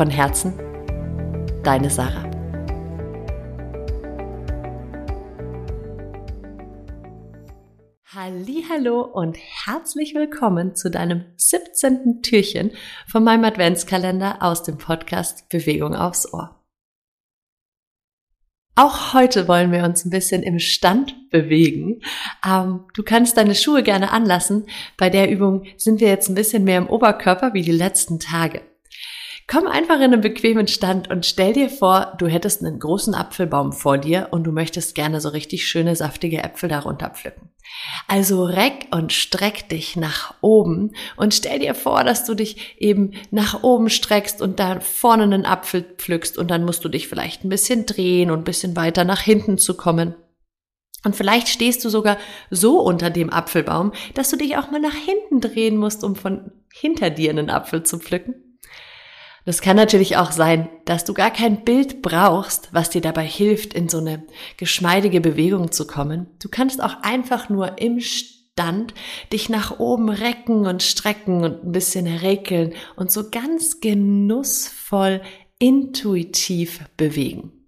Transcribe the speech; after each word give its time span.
Von 0.00 0.08
Herzen, 0.08 0.54
deine 1.62 1.90
Sarah. 1.90 2.24
Hallo 8.06 9.02
und 9.02 9.36
herzlich 9.36 10.14
willkommen 10.14 10.74
zu 10.74 10.90
deinem 10.90 11.26
17. 11.36 12.22
Türchen 12.22 12.70
von 13.08 13.22
meinem 13.22 13.44
Adventskalender 13.44 14.38
aus 14.40 14.62
dem 14.62 14.78
Podcast 14.78 15.50
Bewegung 15.50 15.94
aufs 15.94 16.32
Ohr. 16.32 16.64
Auch 18.76 19.12
heute 19.12 19.48
wollen 19.48 19.70
wir 19.70 19.84
uns 19.84 20.06
ein 20.06 20.10
bisschen 20.10 20.42
im 20.42 20.60
Stand 20.60 21.28
bewegen. 21.28 22.00
Ähm, 22.42 22.86
du 22.94 23.02
kannst 23.02 23.36
deine 23.36 23.54
Schuhe 23.54 23.82
gerne 23.82 24.12
anlassen. 24.12 24.64
Bei 24.96 25.10
der 25.10 25.30
Übung 25.30 25.66
sind 25.76 26.00
wir 26.00 26.08
jetzt 26.08 26.30
ein 26.30 26.34
bisschen 26.34 26.64
mehr 26.64 26.78
im 26.78 26.88
Oberkörper 26.88 27.52
wie 27.52 27.60
die 27.60 27.70
letzten 27.70 28.18
Tage. 28.18 28.62
Komm 29.50 29.66
einfach 29.66 29.96
in 29.96 30.12
einen 30.12 30.20
bequemen 30.20 30.68
Stand 30.68 31.10
und 31.10 31.26
stell 31.26 31.52
dir 31.52 31.70
vor, 31.70 32.12
du 32.18 32.28
hättest 32.28 32.64
einen 32.64 32.78
großen 32.78 33.14
Apfelbaum 33.14 33.72
vor 33.72 33.98
dir 33.98 34.28
und 34.30 34.44
du 34.44 34.52
möchtest 34.52 34.94
gerne 34.94 35.20
so 35.20 35.30
richtig 35.30 35.66
schöne, 35.66 35.96
saftige 35.96 36.44
Äpfel 36.44 36.68
darunter 36.68 37.10
pflücken. 37.10 37.48
Also 38.06 38.44
reck 38.44 38.86
und 38.92 39.12
streck 39.12 39.68
dich 39.68 39.96
nach 39.96 40.34
oben 40.40 40.92
und 41.16 41.34
stell 41.34 41.58
dir 41.58 41.74
vor, 41.74 42.04
dass 42.04 42.24
du 42.24 42.34
dich 42.34 42.76
eben 42.78 43.14
nach 43.32 43.64
oben 43.64 43.90
streckst 43.90 44.40
und 44.40 44.60
da 44.60 44.78
vorne 44.78 45.24
einen 45.24 45.46
Apfel 45.46 45.82
pflückst 45.82 46.38
und 46.38 46.48
dann 46.48 46.64
musst 46.64 46.84
du 46.84 46.88
dich 46.88 47.08
vielleicht 47.08 47.42
ein 47.42 47.48
bisschen 47.48 47.86
drehen 47.86 48.30
und 48.30 48.42
ein 48.42 48.44
bisschen 48.44 48.76
weiter 48.76 49.02
nach 49.02 49.20
hinten 49.20 49.58
zu 49.58 49.76
kommen. 49.76 50.14
Und 51.02 51.16
vielleicht 51.16 51.48
stehst 51.48 51.84
du 51.84 51.88
sogar 51.88 52.18
so 52.50 52.80
unter 52.80 53.10
dem 53.10 53.30
Apfelbaum, 53.30 53.94
dass 54.14 54.30
du 54.30 54.36
dich 54.36 54.58
auch 54.58 54.70
mal 54.70 54.80
nach 54.80 54.94
hinten 54.94 55.40
drehen 55.40 55.76
musst, 55.76 56.04
um 56.04 56.14
von 56.14 56.52
hinter 56.72 57.10
dir 57.10 57.30
einen 57.30 57.50
Apfel 57.50 57.82
zu 57.82 57.98
pflücken. 57.98 58.39
Das 59.44 59.62
kann 59.62 59.76
natürlich 59.76 60.16
auch 60.16 60.32
sein, 60.32 60.68
dass 60.84 61.04
du 61.04 61.14
gar 61.14 61.30
kein 61.30 61.64
Bild 61.64 62.02
brauchst, 62.02 62.68
was 62.72 62.90
dir 62.90 63.00
dabei 63.00 63.24
hilft, 63.24 63.74
in 63.74 63.88
so 63.88 63.98
eine 63.98 64.22
geschmeidige 64.56 65.20
Bewegung 65.20 65.72
zu 65.72 65.86
kommen. 65.86 66.28
Du 66.42 66.48
kannst 66.48 66.82
auch 66.82 67.02
einfach 67.02 67.48
nur 67.48 67.78
im 67.78 68.00
Stand 68.00 68.94
dich 69.32 69.48
nach 69.48 69.78
oben 69.78 70.10
recken 70.10 70.66
und 70.66 70.82
strecken 70.82 71.42
und 71.44 71.64
ein 71.64 71.72
bisschen 71.72 72.06
regeln 72.06 72.74
und 72.96 73.10
so 73.10 73.30
ganz 73.30 73.80
genussvoll 73.80 75.22
intuitiv 75.58 76.80
bewegen. 76.96 77.59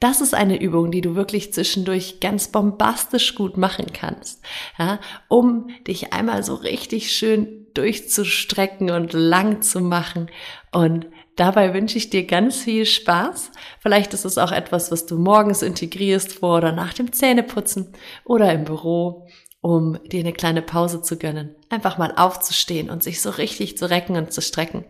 Das 0.00 0.20
ist 0.20 0.34
eine 0.34 0.60
Übung, 0.60 0.90
die 0.90 1.00
du 1.00 1.14
wirklich 1.14 1.52
zwischendurch 1.52 2.20
ganz 2.20 2.48
bombastisch 2.48 3.34
gut 3.34 3.56
machen 3.56 3.86
kannst, 3.92 4.42
ja, 4.78 4.98
um 5.28 5.68
dich 5.86 6.12
einmal 6.12 6.42
so 6.42 6.54
richtig 6.54 7.12
schön 7.12 7.66
durchzustrecken 7.74 8.90
und 8.90 9.12
lang 9.12 9.62
zu 9.62 9.80
machen. 9.80 10.30
Und 10.72 11.06
dabei 11.36 11.74
wünsche 11.74 11.98
ich 11.98 12.10
dir 12.10 12.26
ganz 12.26 12.62
viel 12.62 12.86
Spaß. 12.86 13.50
Vielleicht 13.80 14.14
ist 14.14 14.24
es 14.24 14.38
auch 14.38 14.52
etwas, 14.52 14.90
was 14.90 15.06
du 15.06 15.18
morgens 15.18 15.62
integrierst 15.62 16.32
vor 16.32 16.58
oder 16.58 16.72
nach 16.72 16.94
dem 16.94 17.12
Zähneputzen 17.12 17.92
oder 18.24 18.52
im 18.52 18.64
Büro, 18.64 19.28
um 19.60 19.98
dir 20.08 20.20
eine 20.20 20.32
kleine 20.32 20.62
Pause 20.62 21.02
zu 21.02 21.16
gönnen. 21.16 21.54
Einfach 21.70 21.98
mal 21.98 22.12
aufzustehen 22.16 22.90
und 22.90 23.02
sich 23.02 23.22
so 23.22 23.30
richtig 23.30 23.78
zu 23.78 23.88
recken 23.88 24.16
und 24.16 24.32
zu 24.32 24.42
strecken. 24.42 24.84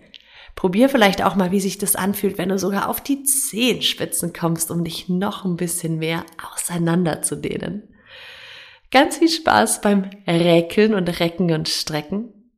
Probier 0.55 0.89
vielleicht 0.89 1.25
auch 1.25 1.35
mal, 1.35 1.51
wie 1.51 1.61
sich 1.61 1.79
das 1.79 1.97
anfühlt, 1.97 2.39
wenn 2.39 2.51
du 2.51 2.59
sogar 2.59 2.89
auf 2.89 3.01
die 3.01 3.25
Zehenspitzen 3.25 4.33
kommst, 4.33 4.71
um 4.71 4.85
dich 4.85 5.09
noch 5.09 5.45
ein 5.45 5.57
bisschen 5.57 5.99
mehr 5.99 6.25
auseinander 6.53 7.23
zu 7.23 7.37
dehnen. 7.37 7.89
Ganz 8.91 9.17
viel 9.17 9.31
Spaß 9.31 9.81
beim 9.81 10.11
Räkeln 10.27 10.95
und 10.95 11.21
Recken 11.21 11.51
und 11.53 11.69
Strecken. 11.69 12.53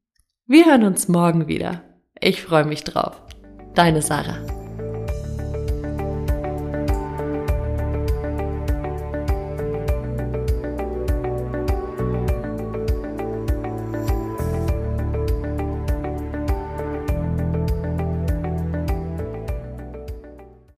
Wir 0.46 0.66
hören 0.66 0.84
uns 0.84 1.08
morgen 1.08 1.46
wieder. 1.46 1.84
Ich 2.20 2.42
freue 2.42 2.64
mich 2.64 2.82
drauf. 2.84 3.22
Deine 3.74 4.02
Sarah. 4.02 4.63